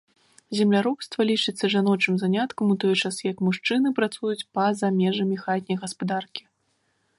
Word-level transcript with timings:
Земляробства 0.59 1.21
лічыцца 1.31 1.65
жаночым 1.73 2.13
заняткам, 2.23 2.65
у 2.75 2.79
той 2.83 2.95
час 3.03 3.15
як 3.31 3.45
мужчыны 3.49 3.93
працуюць 4.01 4.47
па-за 4.59 4.93
межамі 4.99 5.41
хатняй 5.43 5.77
гаспадаркі. 5.85 6.43